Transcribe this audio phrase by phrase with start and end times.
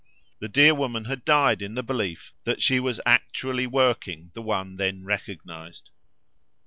[0.39, 4.77] The dear woman had died in the belief that she was actually working the one
[4.77, 5.91] then recognised.